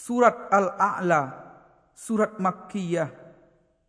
Surat 0.00 0.48
Al-A'la, 0.48 1.28
surat 1.92 2.40
Makkiyah, 2.40 3.12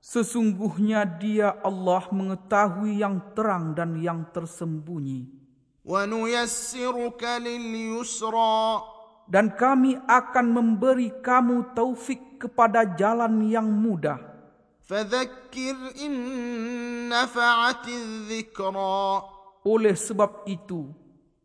Sesungguhnya 0.00 1.04
dia 1.04 1.60
Allah 1.60 2.08
mengetahui 2.08 3.04
yang 3.04 3.20
terang 3.36 3.76
dan 3.76 4.00
yang 4.00 4.24
tersembunyi. 4.32 5.28
Lil 7.44 7.68
yusra. 7.92 8.80
Dan 9.28 9.52
kami 9.52 10.00
akan 10.08 10.46
memberi 10.48 11.20
kamu 11.20 11.76
taufik 11.76 12.40
kepada 12.40 12.96
jalan 12.96 13.44
yang 13.44 13.68
mudah. 13.68 14.16
Fadhakkir 14.88 16.00
in 16.00 16.16
nafa'ati 17.12 18.24
dhikra. 18.24 19.36
Oleh 19.68 19.92
sebab 19.92 20.48
itu, 20.48 20.88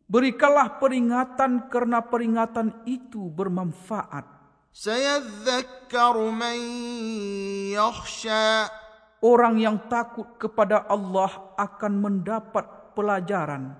Berikanlah 0.04 0.76
peringatan 0.76 1.72
kerana 1.72 2.04
peringatan 2.04 2.84
itu 2.84 3.32
bermanfaat. 3.32 4.28
Orang 9.24 9.54
yang 9.56 9.80
takut 9.88 10.36
kepada 10.36 10.84
Allah 10.84 11.56
akan 11.56 11.92
mendapat 11.96 12.92
pelajaran. 12.92 13.72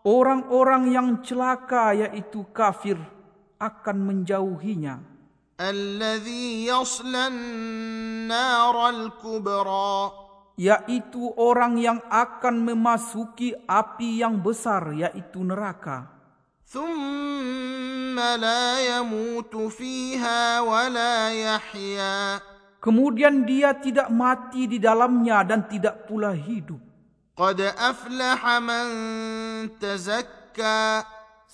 Orang-orang 0.00 0.82
yang 0.92 1.08
celaka 1.24 1.96
yaitu 1.96 2.44
kafir 2.52 3.00
akan 3.56 3.96
menjauhinya. 4.04 5.00
Alladhi 5.56 6.68
yaslan 6.68 7.36
nara 8.28 8.92
al-kubraa 8.92 10.29
Yaitu 10.55 11.35
orang 11.35 11.75
yang 11.75 11.99
akan 12.07 12.63
memasuki 12.63 13.51
api 13.67 14.23
yang 14.23 14.39
besar 14.39 14.95
yaitu 14.95 15.43
neraka. 15.43 16.15
ثم 16.65 18.17
لا 18.17 18.97
يموت 18.97 19.53
فيها 19.69 20.65
ولا 20.65 21.29
يحيا 21.29 22.41
Kemudian 22.81 23.49
dia 23.49 23.73
tidak 23.81 24.13
mati 24.13 24.69
di 24.69 24.77
dalamnya 24.77 25.41
dan 25.41 25.65
tidak 25.65 26.05
pula 26.05 26.33
hidup. 26.33 26.77
قد 27.35 27.59
أفلح 27.61 28.41
من 28.61 28.85
تزكى 29.81 30.83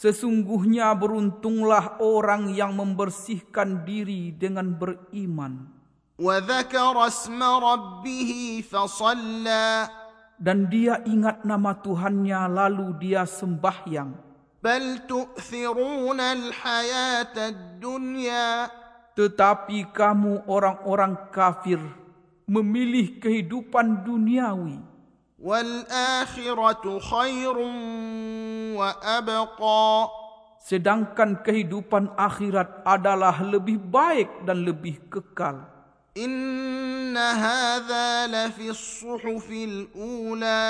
Sesungguhnya 0.02 0.97
beruntunglah 0.97 2.02
orang 2.02 2.50
yang 2.58 2.74
membersihkan 2.74 3.86
diri 3.86 4.34
dengan 4.34 4.74
beriman. 4.74 5.75
وذكر 6.22 6.96
اسم 7.08 7.40
ربه 7.44 8.31
فصلى 8.72 9.68
Dan 10.42 10.74
dia 10.74 10.97
ingat 11.06 11.46
nama 11.46 11.78
Tuhannya 11.78 12.50
lalu 12.50 12.97
dia 12.97 13.30
sembahyang. 13.30 14.09
بل 14.62 15.06
تؤثرون 15.06 16.18
الحياة 16.18 17.36
الدنيا 17.38 18.50
Tetapi 19.12 19.94
kamu 19.94 20.50
orang-orang 20.50 21.30
kafir 21.30 21.78
memilih 22.50 23.22
kehidupan 23.22 24.02
duniawi. 24.02 24.81
والآخرة 25.42 26.86
خير 27.02 27.58
وأبقى 28.78 29.90
Sedangkan 30.62 31.42
kehidupan 31.42 32.14
akhirat 32.14 32.86
adalah 32.86 33.34
lebih 33.42 33.81
baik 33.81 34.46
dan 34.46 34.62
lebih 34.62 35.02
kekal. 35.09 35.66
إن 36.16 37.16
هذا 37.16 38.27
لفي 38.27 38.66
الصحف 38.72 39.47
الأولى 39.50 40.65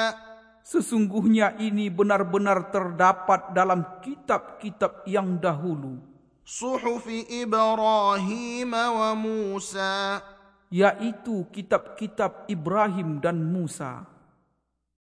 Sesungguhnya 0.66 1.54
ini 1.62 1.86
benar-benar 1.86 2.74
terdapat 2.74 3.54
dalam 3.54 4.02
kitab-kitab 4.02 5.06
yang 5.06 5.38
dahulu. 5.38 6.02
Suhuf 6.42 7.06
Ibrahim 7.06 8.74
wa 8.74 9.14
Musa. 9.14 10.18
Yaitu 10.66 11.46
kitab-kitab 11.54 12.50
Ibrahim 12.50 13.22
dan 13.22 13.46
Musa. 13.46 14.15